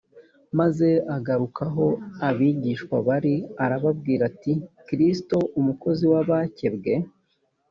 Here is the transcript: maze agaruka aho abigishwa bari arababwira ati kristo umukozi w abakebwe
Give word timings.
maze 0.59 0.89
agaruka 1.15 1.63
aho 1.69 1.85
abigishwa 2.27 2.95
bari 3.07 3.35
arababwira 3.63 4.21
ati 4.31 4.53
kristo 4.87 5.37
umukozi 5.59 6.03
w 6.11 6.15
abakebwe 6.21 6.93